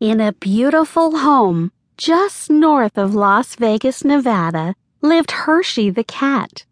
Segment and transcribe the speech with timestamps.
[0.00, 6.64] In a beautiful home just north of Las Vegas, Nevada, lived Hershey the cat.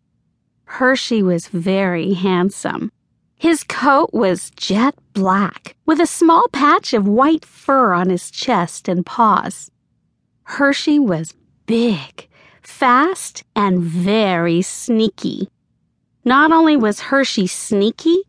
[0.64, 2.90] Hershey was very handsome.
[3.36, 8.88] His coat was jet black, with a small patch of white fur on his chest
[8.88, 9.70] and paws.
[10.44, 11.34] Hershey was
[11.66, 12.28] big,
[12.62, 15.50] fast, and very sneaky.
[16.24, 18.22] Not only was Hershey sneaky,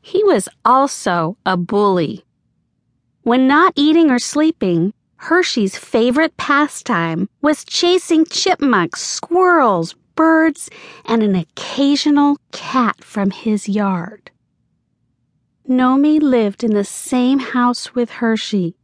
[0.00, 2.24] he was also a bully.
[3.24, 10.68] When not eating or sleeping, Hershey's favorite pastime was chasing chipmunks, squirrels, birds,
[11.06, 14.30] and an occasional cat from his yard.
[15.66, 18.76] Nomi lived in the same house with Hershey.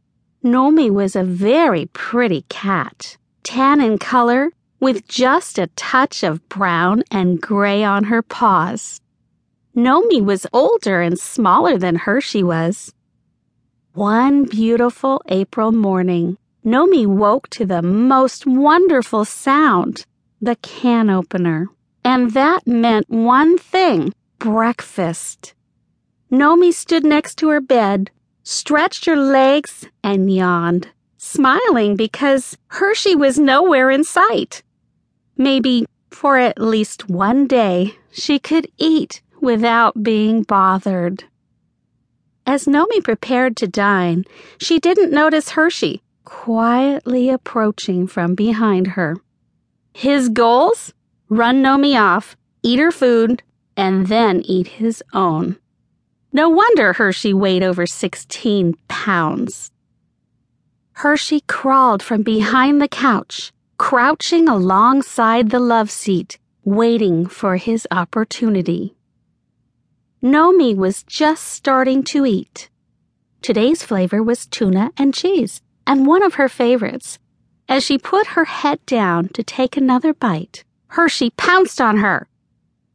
[0.43, 4.49] Nomi was a very pretty cat, tan in color,
[4.79, 9.01] with just a touch of brown and gray on her paws.
[9.75, 12.91] Nomi was older and smaller than Hershey was.
[13.93, 20.05] One beautiful April morning, Nomi woke to the most wonderful sound
[20.41, 21.67] the can opener.
[22.01, 25.53] And that meant one thing breakfast.
[26.31, 28.11] Nomi stood next to her bed,
[28.43, 34.63] stretched her legs, and yawned, smiling because Hershey was nowhere in sight.
[35.35, 41.25] Maybe for at least one day she could eat without being bothered.
[42.45, 44.25] As Nomi prepared to dine,
[44.57, 49.17] she didn't notice Hershey quietly approaching from behind her.
[49.93, 50.93] His goals?
[51.29, 53.43] Run Nomi off, eat her food,
[53.75, 55.57] and then eat his own.
[56.33, 59.71] No wonder Hershey weighed over 16 pounds.
[60.93, 68.95] Hershey crawled from behind the couch, crouching alongside the love seat, waiting for his opportunity.
[70.23, 72.69] Nomi was just starting to eat.
[73.41, 77.17] Today's flavor was tuna and cheese, and one of her favorites.
[77.67, 82.27] As she put her head down to take another bite, Hershey pounced on her.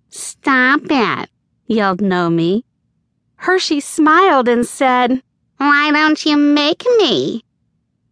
[0.08, 1.28] Stop it,
[1.66, 2.62] yelled Nomi.
[3.36, 5.20] Hershey smiled and said,
[5.56, 7.42] Why don't you make me?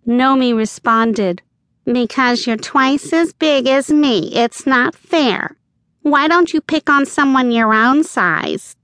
[0.05, 1.41] Nomi responded,
[1.84, 4.34] Because you're twice as big as me.
[4.34, 5.56] It's not fair.
[6.03, 8.75] Why don't you pick on someone your own size?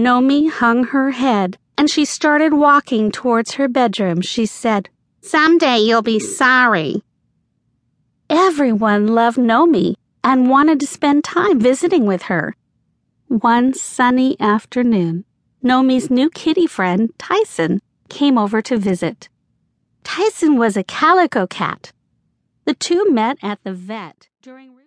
[0.00, 4.22] Nomi hung her head and she started walking towards her bedroom.
[4.22, 4.88] She said,
[5.20, 7.02] Someday you'll be sorry.
[8.30, 12.56] Everyone loved Nomi and wanted to spend time visiting with her.
[13.28, 15.26] One sunny afternoon,
[15.62, 19.28] Nomi's new kitty friend, Tyson, came over to visit.
[20.02, 21.92] Tyson was a calico cat.
[22.64, 24.78] The two met at the vet during